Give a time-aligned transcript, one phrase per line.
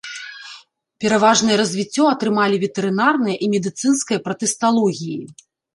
[1.05, 5.21] Пераважнае развіццё атрымалі ветэрынарная і медыцынская пратысталогіі.